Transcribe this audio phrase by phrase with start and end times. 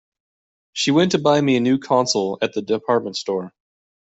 [0.73, 3.53] She went to buy me a new console at the department store.